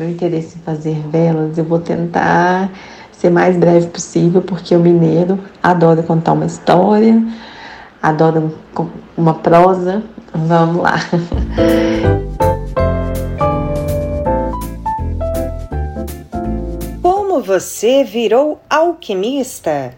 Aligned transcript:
meu 0.00 0.08
interesse 0.08 0.56
em 0.56 0.60
fazer 0.62 0.96
velas, 1.10 1.58
eu 1.58 1.64
vou 1.64 1.78
tentar 1.78 2.72
ser 3.12 3.28
mais 3.28 3.54
breve 3.54 3.88
possível, 3.88 4.40
porque 4.40 4.74
o 4.74 4.80
mineiro 4.80 5.38
adora 5.62 6.02
contar 6.02 6.32
uma 6.32 6.46
história, 6.46 7.22
adora 8.02 8.42
uma 9.14 9.34
prosa. 9.34 10.02
Vamos 10.32 10.82
lá. 10.82 10.94
Como 17.02 17.42
você 17.42 18.02
virou 18.02 18.58
alquimista? 18.70 19.94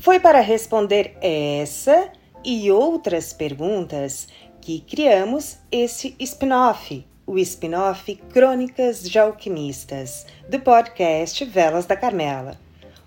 Foi 0.00 0.18
para 0.18 0.40
responder 0.40 1.18
essa 1.20 2.08
e 2.44 2.70
outras 2.70 3.32
perguntas 3.32 4.26
que 4.60 4.80
criamos 4.80 5.58
esse 5.72 6.14
spin-off, 6.20 7.06
o 7.26 7.38
spin-off 7.38 8.14
Crônicas 8.32 9.08
de 9.08 9.18
Alquimistas, 9.18 10.26
do 10.48 10.60
podcast 10.60 11.44
Velas 11.44 11.86
da 11.86 11.96
Carmela. 11.96 12.58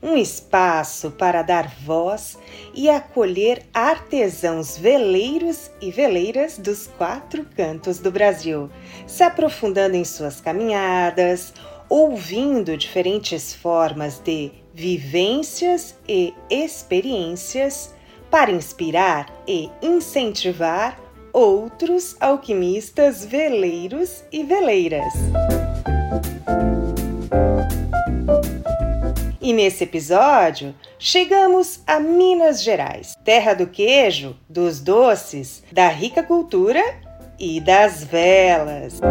Um 0.01 0.17
espaço 0.17 1.11
para 1.11 1.41
dar 1.41 1.73
voz 1.85 2.37
e 2.73 2.89
acolher 2.89 3.63
artesãos 3.73 4.77
veleiros 4.77 5.71
e 5.79 5.91
veleiras 5.91 6.57
dos 6.57 6.87
quatro 6.87 7.45
cantos 7.55 7.99
do 7.99 8.11
Brasil, 8.11 8.69
se 9.07 9.23
aprofundando 9.23 9.95
em 9.95 10.03
suas 10.03 10.41
caminhadas, 10.41 11.53
ouvindo 11.87 12.75
diferentes 12.75 13.53
formas 13.53 14.19
de 14.19 14.51
vivências 14.73 15.95
e 16.07 16.33
experiências 16.49 17.93
para 18.29 18.51
inspirar 18.51 19.31
e 19.47 19.69
incentivar 19.81 21.02
outros 21.33 22.15
alquimistas 22.19 23.25
veleiros 23.25 24.23
e 24.31 24.43
veleiras. 24.43 25.13
E 29.41 29.51
nesse 29.51 29.83
episódio, 29.83 30.73
chegamos 30.97 31.81
a 31.85 31.99
Minas 31.99 32.63
Gerais, 32.63 33.15
terra 33.25 33.53
do 33.53 33.67
queijo, 33.67 34.37
dos 34.47 34.79
doces, 34.79 35.63
da 35.71 35.89
rica 35.89 36.23
cultura 36.23 36.81
e 37.37 37.59
das 37.59 38.03
velas. 38.03 39.01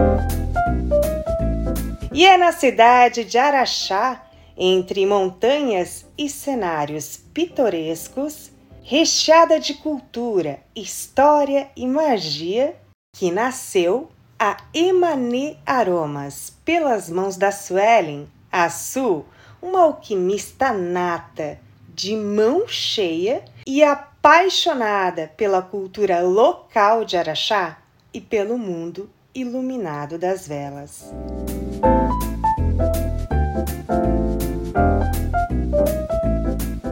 E 2.14 2.24
é 2.24 2.36
na 2.38 2.52
cidade 2.52 3.24
de 3.24 3.36
Araxá 3.36 4.22
entre 4.56 5.04
montanhas 5.04 6.06
e 6.16 6.28
cenários 6.28 7.16
pitorescos, 7.34 8.51
recheada 8.92 9.58
de 9.58 9.72
cultura, 9.72 10.60
história 10.76 11.70
e 11.74 11.86
magia, 11.86 12.76
que 13.16 13.30
nasceu 13.30 14.10
a 14.38 14.58
Emané 14.74 15.56
Aromas, 15.64 16.52
pelas 16.62 17.08
mãos 17.08 17.38
da 17.38 17.50
Suelen, 17.50 18.28
a 18.52 18.68
Su, 18.68 19.24
uma 19.62 19.84
alquimista 19.84 20.74
nata, 20.74 21.58
de 21.88 22.14
mão 22.14 22.68
cheia 22.68 23.42
e 23.66 23.82
apaixonada 23.82 25.32
pela 25.38 25.62
cultura 25.62 26.20
local 26.20 27.02
de 27.02 27.16
Araxá 27.16 27.78
e 28.12 28.20
pelo 28.20 28.58
mundo 28.58 29.08
iluminado 29.34 30.18
das 30.18 30.46
velas. 30.46 31.10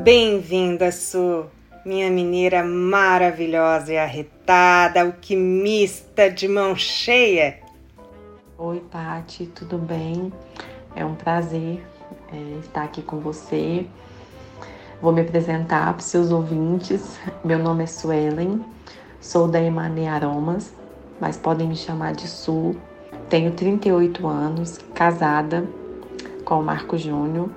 Bem-vinda, 0.03 0.91
Su, 0.91 1.45
minha 1.85 2.11
mineira 2.11 2.63
maravilhosa 2.63 3.93
e 3.93 3.99
arretada, 3.99 5.01
alquimista 5.01 6.31
de 6.31 6.47
mão 6.47 6.77
cheia. 6.77 7.59
Oi, 8.59 8.81
Pati, 8.91 9.47
tudo 9.47 9.79
bem? 9.79 10.33
É 10.95 11.05
um 11.05 11.15
prazer 11.15 11.83
é, 12.33 12.59
estar 12.61 12.85
aqui 12.85 13.01
com 13.01 13.19
você. 13.21 13.87
Vou 15.01 15.13
me 15.13 15.23
apresentar 15.23 15.95
para 15.95 16.01
os 16.01 16.05
seus 16.05 16.31
ouvintes. 16.31 17.19
Meu 17.43 17.59
nome 17.59 17.85
é 17.85 17.87
Suelen, 17.87 18.63
sou 19.19 19.49
da 19.49 19.63
Emané 19.63 20.09
Aromas, 20.09 20.75
mas 21.19 21.39
podem 21.39 21.67
me 21.67 21.77
chamar 21.77 22.13
de 22.13 22.29
Su. 22.29 22.77
Tenho 23.31 23.53
38 23.53 24.27
anos, 24.27 24.79
casada 24.95 25.67
com 26.45 26.61
o 26.61 26.63
Marco 26.63 26.99
Júnior 26.99 27.49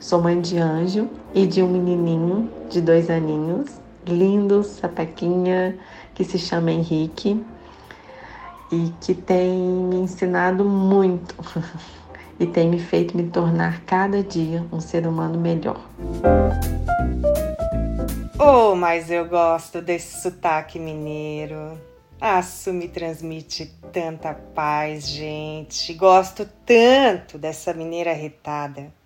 Sou 0.00 0.22
mãe 0.22 0.40
de 0.40 0.56
anjo 0.56 1.10
e 1.34 1.44
de 1.44 1.60
um 1.60 1.66
menininho 1.66 2.48
de 2.70 2.80
dois 2.80 3.10
aninhos, 3.10 3.68
lindo, 4.06 4.62
sapequinha, 4.62 5.76
que 6.14 6.22
se 6.22 6.38
chama 6.38 6.70
Henrique 6.70 7.44
e 8.70 8.92
que 9.00 9.12
tem 9.12 9.58
me 9.58 9.96
ensinado 9.96 10.64
muito 10.64 11.34
e 12.38 12.46
tem 12.46 12.68
me 12.68 12.78
feito 12.78 13.16
me 13.16 13.24
tornar 13.24 13.80
cada 13.80 14.22
dia 14.22 14.64
um 14.70 14.78
ser 14.78 15.04
humano 15.04 15.36
melhor. 15.36 15.80
Oh, 18.38 18.76
mas 18.76 19.10
eu 19.10 19.26
gosto 19.26 19.82
desse 19.82 20.22
sotaque 20.22 20.78
mineiro. 20.78 21.76
Aço 22.20 22.72
me 22.72 22.86
transmite 22.86 23.66
tanta 23.92 24.32
paz, 24.32 25.08
gente. 25.08 25.92
Gosto 25.94 26.48
tanto 26.64 27.36
dessa 27.36 27.74
mineira 27.74 28.12
retada 28.12 28.96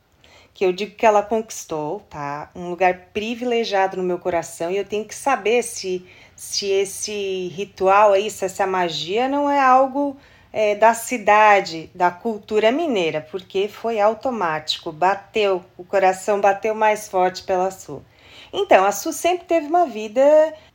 que 0.54 0.64
eu 0.64 0.72
digo 0.72 0.94
que 0.94 1.06
ela 1.06 1.22
conquistou, 1.22 2.00
tá? 2.10 2.50
Um 2.54 2.68
lugar 2.70 3.08
privilegiado 3.12 3.96
no 3.96 4.02
meu 4.02 4.18
coração 4.18 4.70
e 4.70 4.76
eu 4.76 4.84
tenho 4.84 5.04
que 5.04 5.14
saber 5.14 5.62
se, 5.62 6.06
se 6.36 6.66
esse 6.70 7.48
ritual 7.48 8.12
aí, 8.12 8.30
se 8.30 8.44
essa 8.44 8.66
magia 8.66 9.28
não 9.28 9.50
é 9.50 9.58
algo 9.58 10.16
é, 10.52 10.74
da 10.74 10.92
cidade, 10.92 11.90
da 11.94 12.10
cultura 12.10 12.70
mineira, 12.70 13.26
porque 13.30 13.66
foi 13.66 13.98
automático, 13.98 14.92
bateu, 14.92 15.64
o 15.78 15.84
coração 15.84 16.40
bateu 16.40 16.74
mais 16.74 17.08
forte 17.08 17.42
pela 17.42 17.70
Su. 17.70 18.04
Então, 18.52 18.84
a 18.84 18.92
Su 18.92 19.12
sempre 19.12 19.46
teve 19.46 19.66
uma 19.66 19.86
vida, 19.86 20.22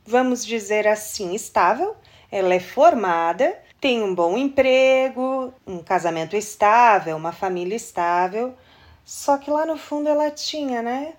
vamos 0.04 0.44
dizer 0.44 0.88
assim, 0.88 1.34
estável. 1.34 1.94
Ela 2.30 2.54
é 2.54 2.60
formada, 2.60 3.56
tem 3.80 4.02
um 4.02 4.12
bom 4.12 4.36
emprego, 4.36 5.54
um 5.64 5.78
casamento 5.78 6.36
estável, 6.36 7.16
uma 7.16 7.32
família 7.32 7.76
estável 7.76 8.54
só 9.08 9.38
que 9.38 9.50
lá 9.50 9.64
no 9.64 9.78
fundo 9.78 10.06
ela 10.06 10.30
tinha, 10.30 10.82
né? 10.82 11.14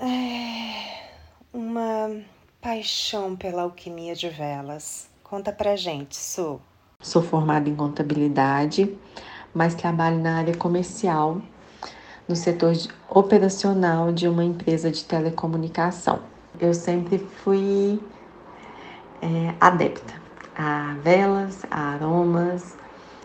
É, 0.00 1.10
uma 1.52 2.22
paixão 2.58 3.36
pela 3.36 3.64
alquimia 3.64 4.14
de 4.14 4.30
velas. 4.30 5.10
Conta 5.22 5.52
pra 5.52 5.76
gente, 5.76 6.16
Su. 6.16 6.58
Sou 7.02 7.22
formada 7.22 7.68
em 7.68 7.76
contabilidade, 7.76 8.96
mas 9.52 9.74
trabalho 9.74 10.18
na 10.20 10.38
área 10.38 10.56
comercial, 10.56 11.42
no 12.26 12.34
setor 12.34 12.72
de, 12.72 12.88
operacional 13.10 14.10
de 14.10 14.26
uma 14.26 14.42
empresa 14.42 14.90
de 14.90 15.04
telecomunicação. 15.04 16.22
Eu 16.58 16.72
sempre 16.72 17.18
fui 17.18 18.00
é, 19.20 19.54
adepta 19.60 20.14
a 20.56 20.96
velas, 21.02 21.62
a 21.70 21.92
aromas, 21.92 22.74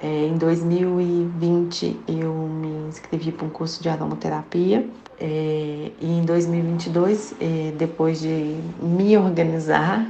é, 0.03 0.25
em 0.25 0.37
2020 0.37 1.97
eu 2.09 2.33
me 2.33 2.89
inscrevi 2.89 3.31
para 3.31 3.45
um 3.47 3.49
curso 3.49 3.81
de 3.81 3.87
aromaterapia 3.87 4.85
é, 5.17 5.91
e 6.01 6.05
em 6.05 6.25
2022, 6.25 7.33
é, 7.39 7.71
depois 7.71 8.19
de 8.19 8.57
me 8.81 9.17
organizar, 9.17 10.05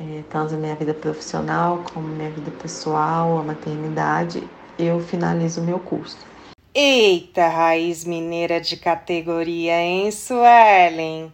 é, 0.00 0.22
tanto 0.30 0.54
minha 0.54 0.74
vida 0.74 0.94
profissional 0.94 1.84
como 1.92 2.08
minha 2.08 2.30
vida 2.30 2.50
pessoal, 2.52 3.38
a 3.38 3.42
maternidade, 3.42 4.42
eu 4.78 4.98
finalizo 5.00 5.60
o 5.60 5.64
meu 5.64 5.78
curso. 5.78 6.16
Eita, 6.74 7.48
raiz 7.48 8.06
mineira 8.06 8.62
de 8.62 8.78
categoria, 8.78 9.78
hein, 9.78 10.10
Suelen? 10.10 11.30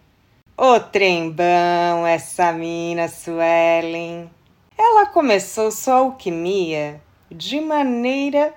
Ô 0.56 0.80
trembão, 0.80 2.04
essa 2.04 2.50
mina, 2.50 3.06
Suelen. 3.06 4.28
Ela 4.76 5.06
começou 5.06 5.70
sua 5.70 5.94
alquimia 5.94 7.00
de 7.30 7.60
maneira 7.60 8.54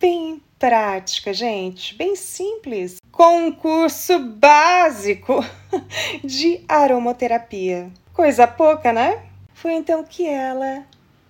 bem 0.00 0.42
prática, 0.58 1.32
gente, 1.32 1.94
bem 1.94 2.14
simples, 2.16 2.96
com 3.10 3.46
um 3.46 3.52
curso 3.52 4.18
básico 4.18 5.44
de 6.24 6.64
aromaterapia. 6.68 7.90
Coisa 8.12 8.46
pouca, 8.46 8.92
né? 8.92 9.22
Foi 9.54 9.72
então 9.72 10.04
que 10.04 10.26
ela 10.26 10.84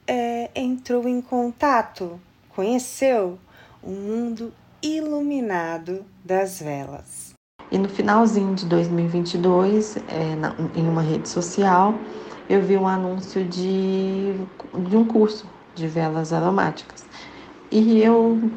é, 0.07 0.51
entrou 0.55 1.09
em 1.09 1.21
contato, 1.21 2.21
conheceu 2.51 3.39
o 3.83 3.91
mundo 3.91 4.53
iluminado 4.83 6.05
das 6.25 6.61
velas. 6.61 7.33
E 7.71 7.79
no 7.79 7.89
finalzinho 7.89 8.55
de 8.55 8.67
2022, 8.67 9.97
é, 10.09 10.35
na, 10.35 10.55
em 10.75 10.89
uma 10.89 11.03
rede 11.03 11.29
social, 11.29 11.95
eu 12.49 12.61
vi 12.63 12.77
um 12.77 12.87
anúncio 12.87 13.45
de, 13.45 14.35
de 14.89 14.97
um 14.97 15.05
curso 15.05 15.47
de 15.81 15.89
velas 15.89 16.33
aromáticas. 16.33 17.05
E 17.71 18.03
eu 18.03 18.51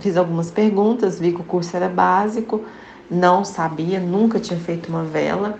fiz 0.00 0.16
algumas 0.16 0.50
perguntas, 0.50 1.18
vi 1.18 1.32
que 1.32 1.40
o 1.40 1.44
curso 1.44 1.76
era 1.76 1.88
básico, 1.88 2.64
não 3.10 3.44
sabia, 3.44 4.00
nunca 4.00 4.40
tinha 4.40 4.58
feito 4.58 4.88
uma 4.88 5.04
vela, 5.04 5.58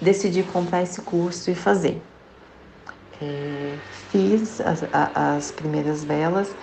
decidi 0.00 0.42
comprar 0.42 0.82
esse 0.82 1.00
curso 1.00 1.50
e 1.50 1.54
fazer. 1.54 2.00
É, 3.20 3.78
fiz 4.10 4.60
as, 4.60 4.84
as 4.92 5.50
primeiras 5.50 6.04
velas 6.04 6.54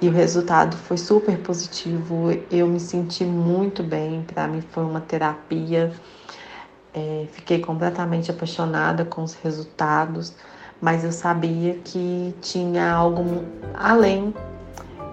e 0.00 0.08
o 0.08 0.12
resultado 0.12 0.76
foi 0.76 0.98
super 0.98 1.38
positivo. 1.38 2.30
Eu 2.50 2.66
me 2.66 2.78
senti 2.78 3.24
muito 3.24 3.82
bem, 3.82 4.22
para 4.22 4.46
mim 4.46 4.60
foi 4.60 4.84
uma 4.84 5.00
terapia. 5.00 5.92
É, 6.92 7.26
fiquei 7.32 7.60
completamente 7.60 8.30
apaixonada 8.30 9.04
com 9.04 9.22
os 9.22 9.34
resultados, 9.34 10.34
mas 10.80 11.04
eu 11.04 11.12
sabia 11.12 11.74
que 11.84 12.34
tinha 12.40 12.92
algo 12.92 13.44
além 13.74 14.34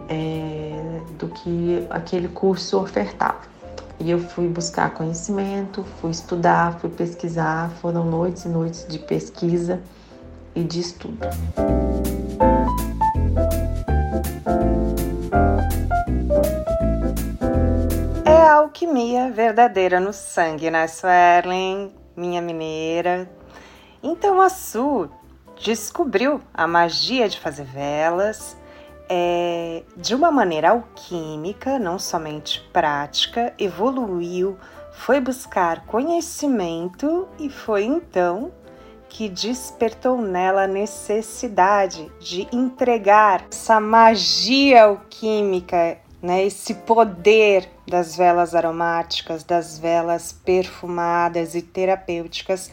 é, 0.09 1.01
do 1.17 1.27
que 1.27 1.87
aquele 1.89 2.27
curso 2.27 2.79
ofertava. 2.79 3.51
E 3.99 4.09
eu 4.09 4.19
fui 4.19 4.47
buscar 4.47 4.89
conhecimento, 4.95 5.85
fui 6.01 6.09
estudar, 6.09 6.79
fui 6.79 6.89
pesquisar. 6.89 7.69
Foram 7.81 8.03
noites 8.03 8.45
e 8.45 8.49
noites 8.49 8.85
de 8.87 8.97
pesquisa 8.97 9.79
e 10.55 10.63
de 10.63 10.79
estudo. 10.79 11.19
É 18.25 18.31
a 18.31 18.55
alquimia 18.55 19.29
verdadeira 19.29 19.99
no 19.99 20.11
sangue, 20.11 20.71
né, 20.71 20.87
Suerlen? 20.87 21.93
Minha 22.15 22.41
mineira. 22.41 23.29
Então 24.01 24.41
a 24.41 24.49
Su 24.49 25.07
descobriu 25.61 26.41
a 26.53 26.65
magia 26.67 27.29
de 27.29 27.39
fazer 27.39 27.65
velas 27.65 28.57
é, 29.07 29.83
de 29.95 30.15
uma 30.15 30.31
maneira 30.31 30.69
alquímica, 30.69 31.77
não 31.77 31.99
somente 31.99 32.61
prática, 32.73 33.53
evoluiu, 33.59 34.57
foi 34.93 35.19
buscar 35.19 35.85
conhecimento 35.85 37.27
e 37.37 37.49
foi 37.49 37.83
então 37.83 38.51
que 39.09 39.27
despertou 39.27 40.21
nela 40.21 40.63
a 40.63 40.67
necessidade 40.67 42.09
de 42.19 42.47
entregar 42.53 43.45
essa 43.51 43.79
magia 43.79 44.85
alquímica, 44.85 45.97
né, 46.21 46.45
esse 46.45 46.73
poder 46.73 47.69
das 47.85 48.15
velas 48.15 48.55
aromáticas, 48.55 49.43
das 49.43 49.77
velas 49.77 50.31
perfumadas 50.31 51.53
e 51.53 51.61
terapêuticas 51.61 52.71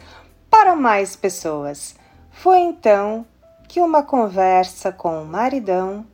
para 0.49 0.77
mais 0.77 1.17
pessoas. 1.17 1.97
Foi 2.39 2.61
então 2.61 3.27
que 3.67 3.81
uma 3.81 4.01
conversa 4.01 4.93
com 4.93 5.25
o 5.25 5.27
maridão 5.27 6.07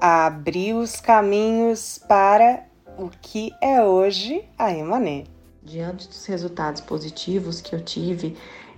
abriu 0.00 0.78
os 0.78 1.00
caminhos 1.00 1.98
para 2.06 2.62
o 2.96 3.10
que 3.20 3.52
é 3.60 3.82
hoje 3.82 4.44
a 4.56 4.72
Emané. 4.72 5.24
Diante 5.60 6.06
dos 6.06 6.24
resultados 6.26 6.80
positivos 6.80 7.60
que 7.60 7.74
eu 7.74 7.80
tive 7.80 8.36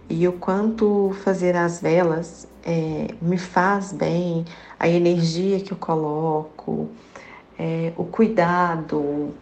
e 0.08 0.26
o 0.26 0.32
quanto 0.32 1.14
fazer 1.22 1.54
as 1.54 1.78
velas 1.78 2.48
é, 2.64 3.08
me 3.20 3.36
faz 3.36 3.92
bem, 3.92 4.46
a 4.80 4.88
energia 4.88 5.60
que 5.60 5.72
eu 5.72 5.76
coloco, 5.76 6.88
é, 7.58 7.92
o 7.98 8.04
cuidado, 8.04 9.34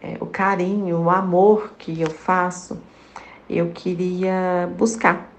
é, 0.00 0.16
o 0.18 0.26
carinho, 0.26 1.02
o 1.02 1.10
amor 1.10 1.74
que 1.78 2.00
eu 2.00 2.10
faço, 2.10 2.76
eu 3.48 3.70
queria 3.70 4.68
buscar 4.76 5.31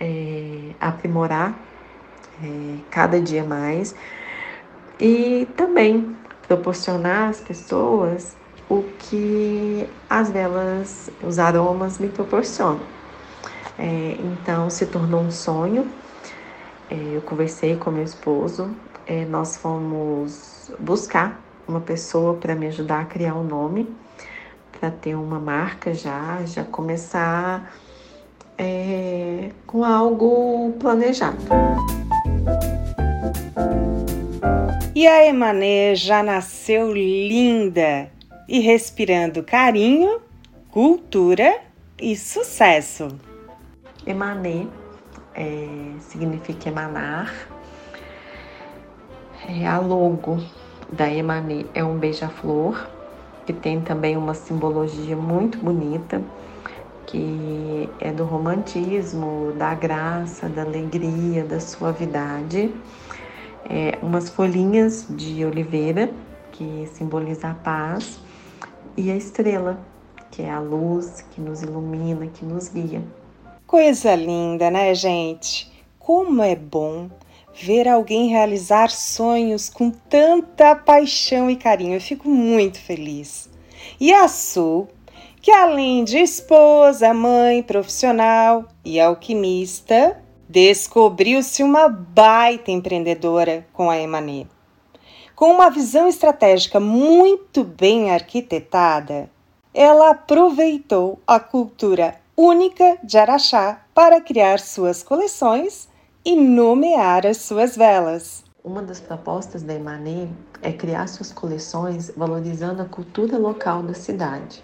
é, 0.00 0.74
aprimorar 0.80 1.54
é, 2.42 2.78
cada 2.90 3.20
dia 3.20 3.44
mais 3.44 3.94
e 4.98 5.46
também 5.56 6.16
proporcionar 6.48 7.28
às 7.28 7.40
pessoas 7.40 8.36
o 8.68 8.82
que 8.98 9.86
as 10.08 10.30
velas, 10.30 11.10
os 11.22 11.38
aromas 11.38 11.98
me 11.98 12.08
proporcionam. 12.08 12.80
É, 13.78 14.16
então 14.18 14.70
se 14.70 14.86
tornou 14.86 15.20
um 15.20 15.30
sonho. 15.30 15.86
É, 16.88 17.16
eu 17.16 17.22
conversei 17.22 17.76
com 17.76 17.90
meu 17.90 18.02
esposo, 18.02 18.70
é, 19.06 19.24
nós 19.24 19.56
fomos 19.56 20.72
buscar 20.78 21.40
uma 21.66 21.80
pessoa 21.80 22.34
para 22.34 22.54
me 22.54 22.66
ajudar 22.66 23.00
a 23.02 23.04
criar 23.04 23.34
o 23.34 23.40
um 23.40 23.44
nome, 23.44 23.88
para 24.78 24.90
ter 24.90 25.14
uma 25.14 25.38
marca 25.38 25.94
já, 25.94 26.44
já 26.44 26.64
começar 26.64 27.72
é, 28.60 29.48
com 29.66 29.82
algo 29.82 30.74
planejado. 30.78 31.38
E 34.94 35.06
a 35.06 35.26
Emané 35.26 35.94
já 35.94 36.22
nasceu 36.22 36.92
linda 36.92 38.10
e 38.46 38.60
respirando 38.60 39.42
carinho, 39.42 40.20
cultura 40.70 41.58
e 41.98 42.14
sucesso. 42.14 43.08
Emané 44.06 44.66
é, 45.34 45.66
significa 46.00 46.68
emanar. 46.68 47.32
É, 49.48 49.66
a 49.66 49.78
logo 49.78 50.38
da 50.92 51.10
Emané 51.10 51.64
é 51.72 51.82
um 51.82 51.96
beija-flor, 51.96 52.86
que 53.46 53.54
tem 53.54 53.80
também 53.80 54.18
uma 54.18 54.34
simbologia 54.34 55.16
muito 55.16 55.56
bonita, 55.56 56.20
que 57.10 57.88
é 58.00 58.12
do 58.12 58.24
romantismo, 58.24 59.52
da 59.56 59.74
graça, 59.74 60.48
da 60.48 60.62
alegria, 60.62 61.44
da 61.44 61.58
suavidade 61.58 62.72
é, 63.70 63.96
umas 64.02 64.28
folhinhas 64.28 65.06
de 65.08 65.44
oliveira, 65.44 66.10
que 66.50 66.88
simboliza 66.92 67.50
a 67.50 67.54
paz, 67.54 68.18
e 68.96 69.10
a 69.10 69.16
estrela, 69.16 69.80
que 70.30 70.42
é 70.42 70.50
a 70.50 70.58
luz 70.58 71.24
que 71.30 71.40
nos 71.40 71.62
ilumina, 71.62 72.26
que 72.26 72.44
nos 72.44 72.68
guia. 72.68 73.02
Coisa 73.66 74.14
linda, 74.16 74.70
né, 74.70 74.92
gente? 74.94 75.70
Como 75.98 76.42
é 76.42 76.56
bom 76.56 77.08
ver 77.54 77.86
alguém 77.86 78.28
realizar 78.28 78.90
sonhos 78.90 79.68
com 79.68 79.90
tanta 79.90 80.74
paixão 80.74 81.48
e 81.48 81.54
carinho. 81.54 81.94
Eu 81.94 82.00
fico 82.00 82.28
muito 82.28 82.78
feliz. 82.80 83.48
E 84.00 84.12
a 84.12 84.26
Su, 84.26 84.88
que 85.40 85.50
além 85.50 86.04
de 86.04 86.18
esposa, 86.18 87.14
mãe, 87.14 87.62
profissional 87.62 88.66
e 88.84 89.00
alquimista, 89.00 90.20
descobriu-se 90.48 91.62
uma 91.62 91.88
baita 91.88 92.70
empreendedora 92.70 93.66
com 93.72 93.88
a 93.88 93.96
Emané. 93.96 94.46
Com 95.34 95.52
uma 95.52 95.70
visão 95.70 96.06
estratégica 96.06 96.78
muito 96.78 97.64
bem 97.64 98.10
arquitetada, 98.10 99.30
ela 99.72 100.10
aproveitou 100.10 101.18
a 101.26 101.40
cultura 101.40 102.16
única 102.36 102.98
de 103.02 103.16
Araxá 103.16 103.80
para 103.94 104.20
criar 104.20 104.60
suas 104.60 105.02
coleções 105.02 105.88
e 106.24 106.36
nomear 106.36 107.26
as 107.26 107.38
suas 107.38 107.76
velas. 107.76 108.44
Uma 108.62 108.82
das 108.82 109.00
propostas 109.00 109.62
da 109.62 109.72
Emané 109.72 110.28
é 110.60 110.72
criar 110.72 111.06
suas 111.06 111.32
coleções 111.32 112.12
valorizando 112.14 112.82
a 112.82 112.84
cultura 112.84 113.38
local 113.38 113.82
da 113.82 113.94
cidade, 113.94 114.62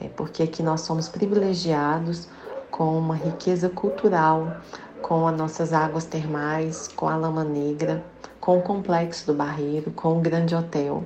é 0.00 0.08
porque 0.08 0.42
aqui 0.42 0.62
nós 0.62 0.82
somos 0.82 1.08
privilegiados 1.08 2.28
com 2.70 2.98
uma 2.98 3.16
riqueza 3.16 3.68
cultural, 3.68 4.56
com 5.02 5.26
as 5.26 5.36
nossas 5.36 5.72
águas 5.72 6.04
termais, 6.04 6.88
com 6.88 7.08
a 7.08 7.16
Lama 7.16 7.44
Negra, 7.44 8.04
com 8.40 8.58
o 8.58 8.62
Complexo 8.62 9.26
do 9.26 9.34
Barreiro, 9.34 9.90
com 9.90 10.18
o 10.18 10.20
Grande 10.20 10.54
Hotel, 10.54 11.04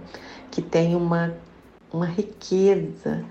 que 0.50 0.60
tem 0.60 0.94
uma, 0.94 1.34
uma 1.92 2.06
riqueza 2.06 3.24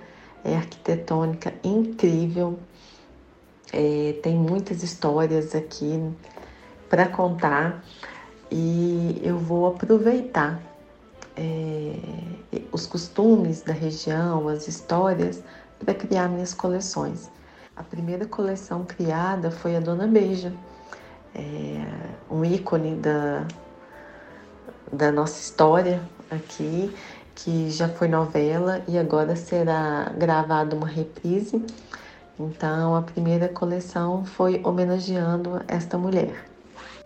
é, 0.44 0.56
arquitetônica 0.56 1.54
incrível. 1.64 2.60
É, 3.72 4.20
tem 4.22 4.36
muitas 4.36 4.84
histórias 4.84 5.56
aqui 5.56 6.12
para 6.90 7.08
contar 7.08 7.84
e 8.52 9.22
eu 9.24 9.38
vou 9.38 9.68
aproveitar 9.68 10.62
é, 11.38 11.94
os 12.72 12.88
costumes 12.88 13.62
da 13.62 13.74
região, 13.74 14.48
as 14.48 14.68
histórias, 14.68 15.44
para 15.80 15.94
criar 15.94 16.30
minhas 16.30 16.54
coleções. 16.54 17.30
A 17.76 17.84
primeira 17.84 18.26
coleção 18.26 18.84
criada 18.86 19.50
foi 19.50 19.76
a 19.76 19.80
Dona 19.80 20.08
Beija, 20.08 20.54
é 21.34 21.86
um 22.30 22.44
ícone 22.44 22.96
da, 22.96 23.46
da 24.92 25.12
nossa 25.12 25.40
história 25.40 26.02
aqui, 26.30 26.94
que 27.36 27.70
já 27.70 27.88
foi 27.88 28.08
novela 28.08 28.82
e 28.88 28.98
agora 28.98 29.36
será 29.36 30.12
gravada 30.18 30.76
uma 30.76 30.88
reprise. 30.88 31.66
Então, 32.40 32.96
a 32.96 33.02
primeira 33.02 33.48
coleção 33.48 34.26
foi 34.26 34.62
homenageando 34.64 35.62
esta 35.68 35.98
mulher. 35.98 36.51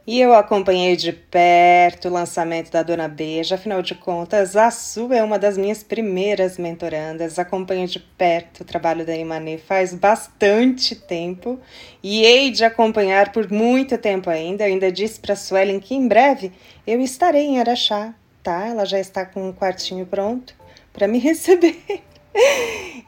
E 0.08 0.22
eu 0.22 0.36
acompanhei 0.36 0.96
de 0.96 1.12
perto 1.12 2.08
o 2.08 2.12
lançamento 2.12 2.70
da 2.70 2.84
Dona 2.84 3.08
Beija, 3.08 3.56
afinal 3.56 3.82
de 3.82 3.96
contas, 3.96 4.56
a 4.56 4.70
Su 4.70 5.12
é 5.12 5.24
uma 5.24 5.40
das 5.40 5.58
minhas 5.58 5.82
primeiras 5.82 6.60
mentorandas. 6.60 7.40
Acompanho 7.40 7.88
de 7.88 8.00
perto 8.00 8.62
o 8.62 8.64
trabalho 8.64 9.04
da 9.04 9.16
Imanê 9.16 9.58
faz 9.58 9.96
bastante 9.96 10.96
tempo 10.96 11.60
e 12.04 12.24
hei 12.24 12.52
de 12.52 12.64
acompanhar 12.64 13.32
por 13.32 13.52
muito 13.52 13.98
tempo 13.98 14.30
ainda. 14.30 14.64
Eu 14.64 14.74
ainda 14.74 14.92
disse 14.92 15.20
para 15.20 15.34
a 15.34 15.36
Suelen 15.36 15.80
que 15.80 15.96
em 15.96 16.08
breve 16.08 16.52
eu 16.86 17.02
estarei 17.02 17.46
em 17.46 17.60
Araxá, 17.60 18.14
tá? 18.44 18.68
Ela 18.68 18.86
já 18.86 19.00
está 19.00 19.26
com 19.26 19.50
um 19.50 19.54
quartinho 19.54 20.06
pronto 20.06 20.54
para 20.94 21.08
me 21.08 21.18
receber. 21.20 21.82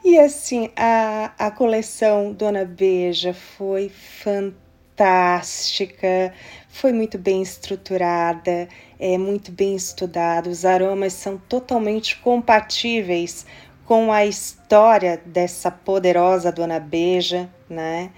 E 0.04 0.18
assim, 0.18 0.68
a, 0.74 1.30
a 1.38 1.50
coleção 1.52 2.32
Dona 2.32 2.64
Beija 2.64 3.32
foi 3.32 3.88
fantástica 3.88 4.67
fantástica, 4.98 6.32
foi 6.68 6.92
muito 6.92 7.16
bem 7.16 7.40
estruturada, 7.40 8.68
é 8.98 9.16
muito 9.16 9.52
bem 9.52 9.76
estudada. 9.76 10.50
Os 10.50 10.64
aromas 10.64 11.12
são 11.12 11.38
totalmente 11.38 12.18
compatíveis 12.18 13.46
com 13.86 14.12
a 14.12 14.26
história 14.26 15.22
dessa 15.24 15.70
poderosa 15.70 16.50
dona 16.50 16.80
Beja, 16.80 17.48
né? 17.70 18.10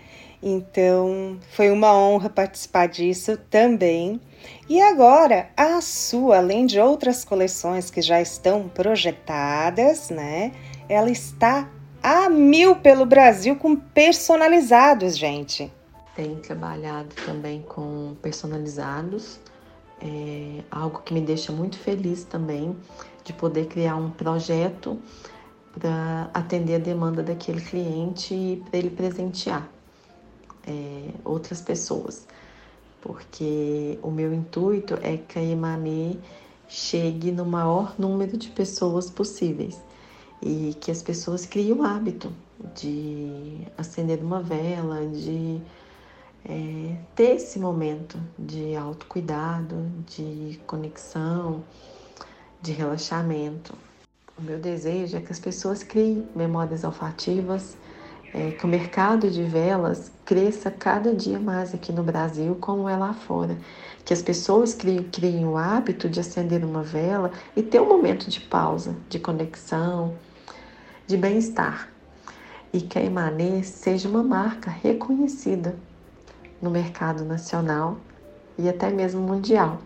Então, 0.43 1.39
foi 1.51 1.71
uma 1.71 1.95
honra 1.95 2.31
participar 2.31 2.89
disso 2.89 3.37
também. 3.51 4.19
E 4.67 4.81
agora, 4.81 5.51
a 5.55 5.83
sua, 5.83 6.39
além 6.39 6.65
de 6.65 6.81
outras 6.81 7.27
coleções 7.27 7.91
que 7.91 8.01
já 8.01 8.23
estão 8.23 8.69
projetadas, 8.69 10.09
né? 10.09 10.53
Ela 10.89 11.11
está 11.11 11.69
a 12.03 12.31
mil 12.31 12.77
pelo 12.77 13.05
Brasil 13.05 13.55
com 13.57 13.77
personalizados, 13.77 15.19
gente. 15.19 15.71
Tenho 16.21 16.37
trabalhado 16.37 17.15
também 17.25 17.63
com 17.63 18.15
personalizados, 18.21 19.41
é 20.03 20.63
algo 20.71 21.01
que 21.01 21.15
me 21.15 21.23
deixa 21.23 21.51
muito 21.51 21.79
feliz 21.79 22.25
também 22.25 22.77
de 23.25 23.33
poder 23.33 23.69
criar 23.69 23.97
um 23.97 24.11
projeto 24.11 24.99
para 25.73 26.31
atender 26.35 26.75
a 26.75 26.79
demanda 26.79 27.23
daquele 27.23 27.63
cliente 27.63 28.35
e 28.35 28.63
para 28.69 28.79
ele 28.81 28.91
presentear 28.91 29.67
é, 30.67 31.09
outras 31.25 31.63
pessoas, 31.63 32.29
porque 33.01 33.99
o 34.03 34.11
meu 34.11 34.35
intuito 34.35 34.99
é 35.01 35.17
que 35.17 35.39
a 35.39 35.43
Emanê 35.43 36.19
chegue 36.69 37.33
no 37.33 37.47
maior 37.47 37.95
número 37.99 38.37
de 38.37 38.51
pessoas 38.51 39.09
possíveis 39.09 39.81
e 40.43 40.77
que 40.83 40.91
as 40.91 41.03
pessoas 41.03 41.47
criem 41.47 41.73
o 41.73 41.83
hábito 41.83 42.31
de 42.75 43.67
acender 43.79 44.23
uma 44.23 44.43
vela, 44.43 45.07
de 45.07 45.63
é, 46.45 46.97
ter 47.15 47.37
esse 47.37 47.59
momento 47.59 48.19
de 48.39 48.75
autocuidado, 48.75 49.91
de 50.07 50.61
conexão, 50.67 51.63
de 52.63 52.73
relaxamento. 52.73 53.75
O 54.39 54.43
meu 54.43 54.59
desejo 54.59 55.17
é 55.17 55.21
que 55.21 55.33
as 55.33 55.39
pessoas 55.39 55.83
criem 55.83 56.27
memórias 56.35 56.85
olfativas, 56.85 57.77
é, 58.33 58.53
que 58.53 58.65
o 58.65 58.69
mercado 58.69 59.31
de 59.31 59.43
velas 59.43 60.11
cresça 60.25 60.71
cada 60.71 61.15
dia 61.15 61.39
mais 61.39 61.75
aqui 61.75 61.93
no 61.93 62.03
Brasil, 62.03 62.57
como 62.61 62.89
é 62.89 62.97
lá 62.97 63.13
fora. 63.13 63.57
Que 64.05 64.15
as 64.15 64.23
pessoas 64.23 64.73
criem, 64.73 65.03
criem 65.03 65.45
o 65.45 65.57
hábito 65.59 66.09
de 66.09 66.21
acender 66.21 66.65
uma 66.65 66.83
vela 66.83 67.33
e 67.55 67.63
ter 67.63 67.81
um 67.81 67.89
momento 67.89 68.31
de 68.31 68.41
pausa, 68.41 68.97
de 69.09 69.19
conexão, 69.19 70.17
de 71.07 71.17
bem-estar. 71.17 71.91
E 72.73 72.81
que 72.81 72.99
a 72.99 73.03
Emanê 73.03 73.63
seja 73.65 74.09
uma 74.09 74.23
marca 74.23 74.71
reconhecida 74.71 75.75
no 76.61 76.71
mercado 76.71 77.25
nacional 77.25 77.97
e 78.59 78.69
até 78.69 78.91
mesmo 78.91 79.21
mundial, 79.21 79.79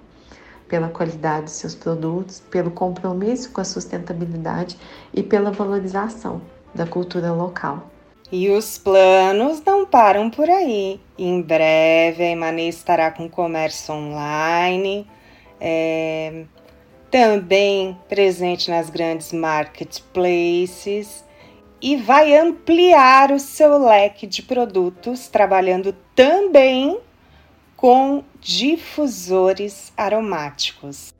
pela 0.69 0.89
qualidade 0.89 1.47
de 1.47 1.51
seus 1.53 1.75
produtos, 1.75 2.41
pelo 2.51 2.71
compromisso 2.71 3.51
com 3.51 3.61
a 3.61 3.65
sustentabilidade 3.65 4.79
e 5.13 5.23
pela 5.23 5.51
valorização 5.51 6.41
da 6.75 6.87
cultura 6.87 7.33
local. 7.33 7.91
E 8.33 8.51
os 8.51 8.79
planos 8.79 9.63
não 9.65 9.87
param 9.87 10.31
por 10.31 10.49
aí. 10.49 11.01
Em 11.17 11.41
breve 11.41 12.25
a 12.25 12.31
Emanê 12.31 12.69
estará 12.69 13.11
com 13.11 13.29
comércio 13.29 13.95
online, 13.95 15.07
é, 15.61 16.45
também 17.11 17.97
presente 18.09 18.71
nas 18.71 18.91
grandes 18.91 19.33
marketplaces 19.33 21.24
e 21.85 21.97
vai 21.97 22.35
ampliar 22.35 23.31
o 23.31 23.39
seu 23.39 23.77
leque 23.77 24.27
de 24.27 24.41
produtos, 24.43 25.29
trabalhando 25.29 25.95
também 26.15 26.99
com 27.77 28.25
difusores 28.41 29.93
aromáticos. 29.95 31.13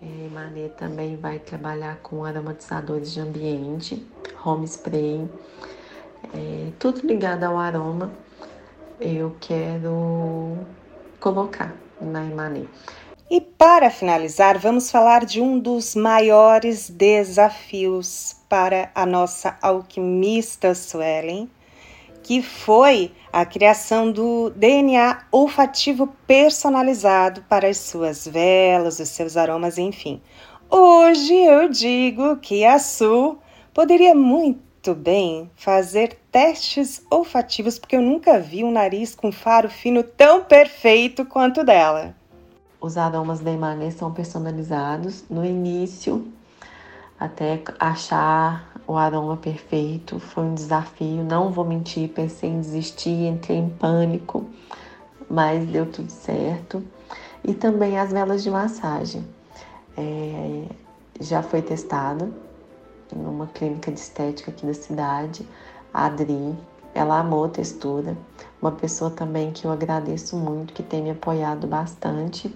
É, 0.00 0.28
Manê 0.32 0.68
também 0.68 1.16
vai 1.16 1.40
trabalhar 1.40 1.96
com 2.04 2.24
aromatizadores 2.24 3.12
de 3.12 3.18
ambiente, 3.18 4.06
home 4.46 4.64
spray, 4.64 5.28
é, 6.34 6.70
tudo 6.78 7.04
ligado 7.04 7.42
ao 7.42 7.58
aroma. 7.58 8.12
Eu 9.00 9.34
quero 9.40 10.56
colocar 11.18 11.74
na 12.00 12.24
Emanê. 12.24 12.66
E 13.32 13.40
para 13.40 13.90
finalizar, 13.90 14.58
vamos 14.58 14.90
falar 14.90 15.24
de 15.24 15.40
um 15.40 15.56
dos 15.56 15.94
maiores 15.94 16.90
desafios 16.90 18.34
para 18.48 18.90
a 18.92 19.06
nossa 19.06 19.56
alquimista 19.62 20.74
Suelen, 20.74 21.48
que 22.24 22.42
foi 22.42 23.12
a 23.32 23.46
criação 23.46 24.10
do 24.10 24.50
DNA 24.50 25.26
olfativo 25.30 26.08
personalizado 26.26 27.44
para 27.48 27.68
as 27.68 27.76
suas 27.76 28.26
velas, 28.26 28.98
os 28.98 29.10
seus 29.10 29.36
aromas, 29.36 29.78
enfim. 29.78 30.20
Hoje 30.68 31.32
eu 31.32 31.68
digo 31.68 32.36
que 32.38 32.64
a 32.64 32.80
Su 32.80 33.38
poderia 33.72 34.12
muito 34.12 34.92
bem 34.92 35.48
fazer 35.54 36.18
testes 36.32 37.00
olfativos, 37.08 37.78
porque 37.78 37.94
eu 37.94 38.02
nunca 38.02 38.40
vi 38.40 38.64
um 38.64 38.72
nariz 38.72 39.14
com 39.14 39.30
faro 39.30 39.70
fino 39.70 40.02
tão 40.02 40.42
perfeito 40.42 41.24
quanto 41.24 41.62
dela. 41.62 42.18
Os 42.80 42.96
aromas 42.96 43.40
da 43.40 43.50
Emané 43.50 43.90
são 43.90 44.10
personalizados. 44.10 45.24
No 45.28 45.44
início, 45.44 46.26
até 47.18 47.62
achar 47.78 48.72
o 48.86 48.96
aroma 48.96 49.36
perfeito, 49.36 50.18
foi 50.18 50.44
um 50.44 50.54
desafio. 50.54 51.22
Não 51.22 51.52
vou 51.52 51.64
mentir, 51.64 52.08
pensei 52.08 52.48
em 52.48 52.58
desistir, 52.58 53.26
entrei 53.26 53.58
em 53.58 53.68
pânico, 53.68 54.46
mas 55.28 55.68
deu 55.68 55.84
tudo 55.84 56.10
certo. 56.10 56.82
E 57.44 57.52
também 57.52 57.98
as 57.98 58.12
velas 58.12 58.42
de 58.42 58.50
massagem. 58.50 59.26
É, 59.94 60.64
já 61.20 61.42
foi 61.42 61.60
testado 61.60 62.32
numa 63.14 63.46
clínica 63.46 63.92
de 63.92 64.00
estética 64.00 64.50
aqui 64.50 64.64
da 64.64 64.72
cidade, 64.72 65.46
a 65.92 66.06
Adri. 66.06 66.56
Ela 66.94 67.20
amou 67.20 67.44
a 67.44 67.48
textura. 67.48 68.16
Uma 68.60 68.72
pessoa 68.72 69.10
também 69.10 69.52
que 69.52 69.66
eu 69.66 69.70
agradeço 69.70 70.34
muito, 70.36 70.72
que 70.72 70.82
tem 70.82 71.02
me 71.02 71.10
apoiado 71.10 71.66
bastante. 71.66 72.52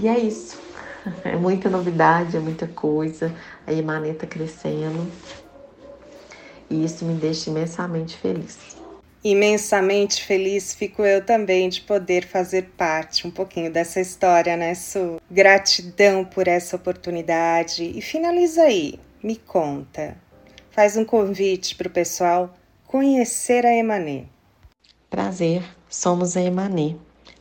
E 0.00 0.08
é 0.08 0.18
isso. 0.18 0.58
É 1.24 1.36
muita 1.36 1.70
novidade, 1.70 2.36
é 2.36 2.40
muita 2.40 2.66
coisa. 2.66 3.32
A 3.66 3.72
Imanê 3.72 4.12
tá 4.12 4.26
crescendo. 4.26 5.10
E 6.68 6.84
isso 6.84 7.04
me 7.04 7.14
deixa 7.14 7.48
imensamente 7.48 8.16
feliz. 8.16 8.76
Imensamente 9.24 10.22
feliz 10.22 10.74
fico 10.74 11.02
eu 11.02 11.24
também 11.24 11.68
de 11.68 11.80
poder 11.80 12.26
fazer 12.26 12.70
parte 12.76 13.26
um 13.26 13.30
pouquinho 13.30 13.72
dessa 13.72 14.00
história, 14.00 14.56
né, 14.56 14.74
Su? 14.74 15.20
Gratidão 15.30 16.24
por 16.24 16.46
essa 16.46 16.76
oportunidade. 16.76 17.84
E 17.84 18.02
finaliza 18.02 18.62
aí, 18.62 19.00
me 19.22 19.36
conta. 19.36 20.16
Faz 20.70 20.96
um 20.96 21.04
convite 21.04 21.74
para 21.74 21.88
o 21.88 21.90
pessoal 21.90 22.54
conhecer 22.86 23.64
a 23.64 23.74
Emanê. 23.74 24.24
Prazer, 25.08 25.62
somos 25.88 26.36
a 26.36 26.42
Emanê. 26.42 26.96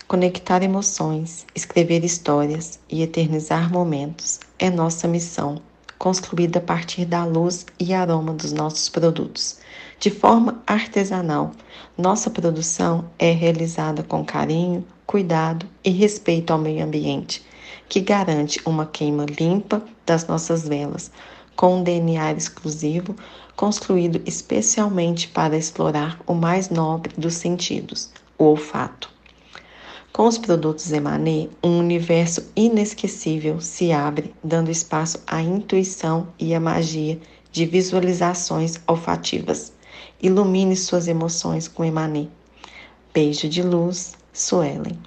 Conectar 0.08 0.62
emoções, 0.62 1.48
escrever 1.56 2.06
histórias 2.06 2.78
e 2.88 3.02
eternizar 3.02 3.72
momentos 3.72 4.40
é 4.60 4.70
nossa 4.70 5.08
missão, 5.08 5.60
construída 5.98 6.60
a 6.60 6.62
partir 6.62 7.06
da 7.06 7.26
luz 7.26 7.66
e 7.80 7.92
aroma 7.92 8.32
dos 8.32 8.54
nossos 8.54 8.88
produtos. 8.88 9.58
De 10.00 10.12
forma 10.12 10.62
artesanal, 10.68 11.54
nossa 11.98 12.30
produção 12.30 13.10
é 13.18 13.32
realizada 13.32 14.04
com 14.04 14.24
carinho, 14.24 14.86
cuidado 15.08 15.66
e 15.84 15.90
respeito 15.90 16.54
ao 16.54 16.60
meio 16.60 16.86
ambiente, 16.86 17.44
que 17.90 18.00
garante 18.00 18.62
uma 18.64 18.86
queima 18.86 19.26
limpa 19.40 19.82
das 20.06 20.28
nossas 20.28 20.68
velas, 20.68 21.10
com 21.56 21.78
um 21.80 21.84
DNA 21.84 22.34
exclusivo 22.34 23.16
construído 23.56 24.22
especialmente 24.28 25.30
para 25.30 25.58
explorar 25.58 26.20
o 26.28 26.36
mais 26.36 26.70
nobre 26.70 27.12
dos 27.18 27.34
sentidos, 27.34 28.12
o 28.38 28.44
olfato. 28.44 29.15
Com 30.16 30.28
os 30.28 30.38
produtos 30.38 30.94
Emané, 30.94 31.50
um 31.62 31.78
universo 31.78 32.50
inesquecível 32.56 33.60
se 33.60 33.92
abre, 33.92 34.34
dando 34.42 34.72
espaço 34.72 35.22
à 35.28 35.42
intuição 35.42 36.30
e 36.40 36.56
à 36.56 36.60
magia 36.60 37.20
de 37.52 37.66
visualizações 37.66 38.80
olfativas. 38.88 39.74
Ilumine 40.22 40.78
suas 40.78 41.10
emoções 41.10 41.68
com 41.68 41.84
Emané. 41.84 42.28
Beijo 43.14 43.50
de 43.50 43.62
luz, 43.62 44.14
Suelen. 44.32 44.98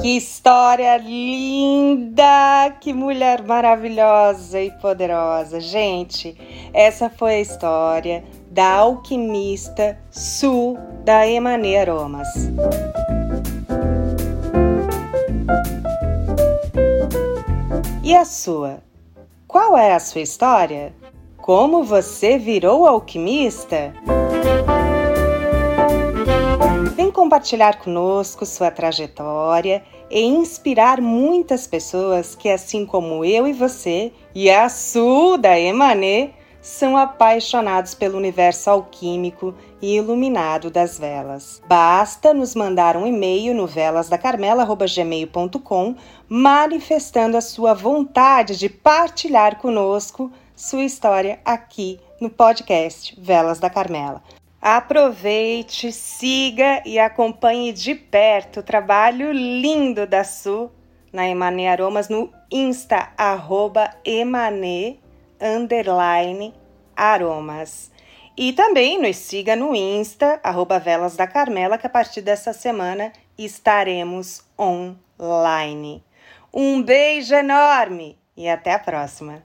Que 0.00 0.18
história 0.18 0.98
linda! 0.98 2.76
Que 2.80 2.92
mulher 2.92 3.42
maravilhosa 3.42 4.60
e 4.60 4.70
poderosa. 4.78 5.58
Gente, 5.58 6.36
essa 6.72 7.10
foi 7.10 7.34
a 7.34 7.40
história 7.40 8.22
da 8.54 8.76
alquimista 8.76 9.98
Su 10.12 10.78
da 11.04 11.26
Emané 11.26 11.80
Aromas. 11.80 12.28
E 18.04 18.14
a 18.14 18.24
sua? 18.24 18.78
Qual 19.48 19.76
é 19.76 19.92
a 19.92 19.98
sua 19.98 20.20
história? 20.20 20.94
Como 21.36 21.82
você 21.82 22.38
virou 22.38 22.86
alquimista? 22.86 23.92
Vem 26.94 27.10
compartilhar 27.10 27.80
conosco 27.80 28.46
sua 28.46 28.70
trajetória 28.70 29.82
e 30.08 30.20
inspirar 30.22 31.00
muitas 31.00 31.66
pessoas 31.66 32.36
que, 32.36 32.48
assim 32.48 32.86
como 32.86 33.24
eu 33.24 33.48
e 33.48 33.52
você, 33.52 34.12
e 34.32 34.48
a 34.48 34.68
Su 34.68 35.36
da 35.38 35.58
Emanê, 35.58 36.30
são 36.64 36.96
apaixonados 36.96 37.94
pelo 37.94 38.16
universo 38.16 38.70
alquímico 38.70 39.54
e 39.82 39.96
iluminado 39.96 40.70
das 40.70 40.98
velas. 40.98 41.60
Basta 41.68 42.32
nos 42.32 42.54
mandar 42.54 42.96
um 42.96 43.06
e-mail 43.06 43.52
no 43.54 43.66
velasdacarmela.gmail.com 43.66 45.94
manifestando 46.26 47.36
a 47.36 47.42
sua 47.42 47.74
vontade 47.74 48.58
de 48.58 48.70
partilhar 48.70 49.58
conosco 49.58 50.32
sua 50.56 50.84
história 50.84 51.38
aqui 51.44 52.00
no 52.18 52.30
podcast 52.30 53.14
Velas 53.20 53.58
da 53.58 53.68
Carmela. 53.68 54.22
Aproveite, 54.58 55.92
siga 55.92 56.82
e 56.86 56.98
acompanhe 56.98 57.74
de 57.74 57.94
perto 57.94 58.60
o 58.60 58.62
trabalho 58.62 59.30
lindo 59.32 60.06
da 60.06 60.24
Su 60.24 60.70
na 61.12 61.28
Emanê 61.28 61.68
Aromas 61.68 62.08
no 62.08 62.32
Insta, 62.50 63.10
arroba 63.18 63.90
Emanê, 64.02 65.03
underline, 65.44 66.54
aromas. 66.96 67.92
E 68.36 68.52
também 68.52 69.00
nos 69.00 69.16
siga 69.16 69.54
no 69.54 69.76
Insta, 69.76 70.40
arroba 70.42 70.80
Velas 70.80 71.14
da 71.14 71.26
Carmela, 71.26 71.78
que 71.78 71.86
a 71.86 71.90
partir 71.90 72.22
dessa 72.22 72.52
semana 72.52 73.12
estaremos 73.38 74.42
online. 74.58 76.02
Um 76.52 76.82
beijo 76.82 77.34
enorme 77.34 78.18
e 78.36 78.48
até 78.48 78.74
a 78.74 78.78
próxima! 78.78 79.44